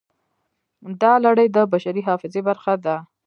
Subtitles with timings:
[1.01, 2.95] دا لړۍ د بشري حافظې برخه ده.